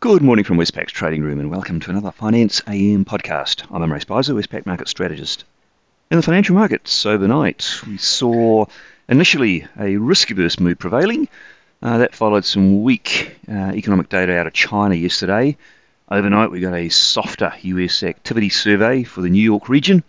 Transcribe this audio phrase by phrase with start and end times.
[0.00, 3.64] Good morning from Westpac's trading room and welcome to another Finance AM podcast.
[3.68, 5.44] I'm Imre Speizer, Westpac market strategist.
[6.08, 8.66] In the financial markets overnight, we saw
[9.08, 11.26] initially a risk averse mood prevailing.
[11.82, 15.56] Uh, that followed some weak uh, economic data out of China yesterday.
[16.08, 20.04] Overnight, we got a softer US activity survey for the New York region.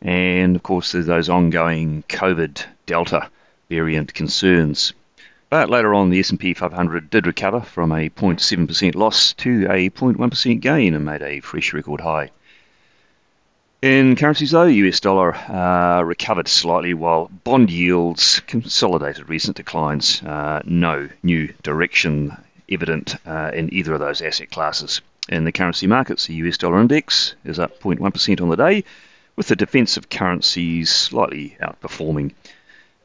[0.00, 3.28] And of course, there's those ongoing COVID Delta
[3.68, 4.94] variant concerns.
[5.50, 10.60] But later on, the S&P 500 did recover from a 0.7% loss to a 0.1%
[10.60, 12.30] gain and made a fresh record high.
[13.80, 20.20] In currencies, though, the US dollar uh, recovered slightly while bond yields consolidated recent declines.
[20.22, 22.36] Uh, no new direction
[22.68, 25.00] evident uh, in either of those asset classes.
[25.28, 28.84] In the currency markets, the US dollar index is up 0.1% on the day,
[29.36, 32.32] with the defensive currencies slightly outperforming.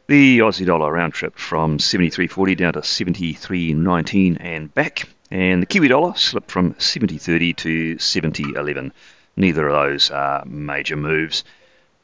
[0.07, 5.87] The Aussie dollar round trip from 73.40 down to 73.19 and back, and the Kiwi
[5.87, 8.91] dollar slipped from 70.30 to 70.11.
[9.37, 11.45] Neither of those are major moves.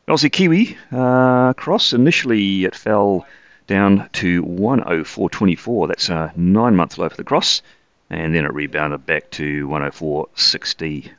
[0.08, 3.27] Aussie Kiwi uh, cross initially it fell
[3.67, 5.89] down to 104.24.
[5.89, 7.61] That's a nine month low for the cross,
[8.09, 11.11] and then it rebounded back to 104.60.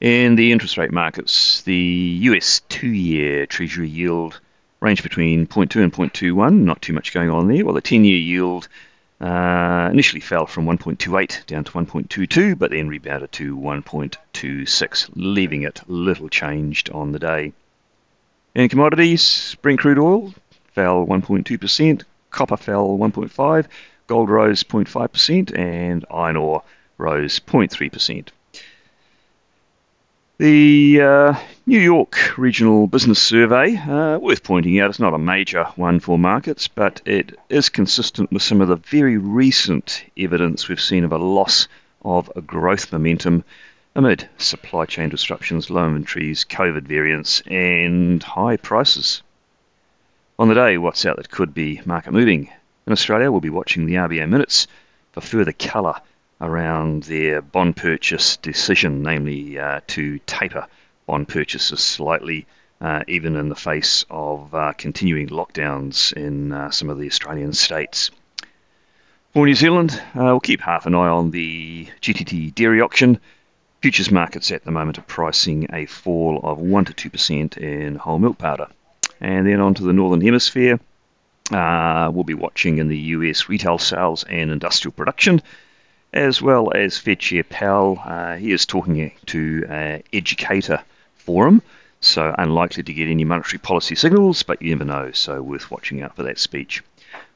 [0.00, 1.74] In the interest rate markets, the
[2.30, 4.40] US two year Treasury yield
[4.80, 7.64] range between 0.2 and 0.21, not too much going on there.
[7.64, 8.68] Well, the 10 year yield
[9.20, 15.80] uh, initially fell from 1.28 down to 1.22, but then rebounded to 1.26, leaving it
[15.86, 17.52] little changed on the day.
[18.54, 20.34] In commodities, Brent crude oil
[20.72, 23.66] fell 1.2%, copper fell 1.5%,
[24.06, 26.62] gold rose 0.5%, and iron ore
[26.98, 28.28] rose 0.3%.
[30.38, 35.64] The uh, New York Regional Business Survey, uh, worth pointing out, it's not a major
[35.74, 40.80] one for markets, but it is consistent with some of the very recent evidence we've
[40.80, 41.66] seen of a loss
[42.04, 43.42] of a growth momentum
[43.96, 49.24] amid supply chain disruptions, low inventories, COVID variants, and high prices.
[50.38, 52.48] On the day, what's out that could be market moving?
[52.86, 54.68] In Australia, we'll be watching the RBA minutes
[55.10, 56.00] for further colour
[56.40, 60.68] around their bond purchase decision, namely uh, to taper
[61.06, 62.46] bond purchases slightly,
[62.80, 67.52] uh, even in the face of uh, continuing lockdowns in uh, some of the Australian
[67.52, 68.10] states.
[69.32, 73.20] For New Zealand, uh, we'll keep half an eye on the GDT dairy auction.
[73.82, 78.18] Futures markets at the moment are pricing a fall of 1 to 2% in whole
[78.18, 78.68] milk powder.
[79.20, 80.80] And then on to the Northern Hemisphere.
[81.52, 85.40] Uh, we'll be watching in the US retail sales and industrial production
[86.12, 88.00] as well as Fed Chair Powell.
[88.02, 90.82] Uh, he is talking to an educator
[91.26, 91.60] forum,
[92.00, 96.00] so unlikely to get any monetary policy signals, but you never know, so worth watching
[96.02, 96.84] out for that speech.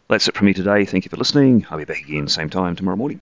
[0.08, 0.84] That's it from me today.
[0.84, 1.66] Thank you for listening.
[1.68, 3.18] I'll be back again same time tomorrow morning.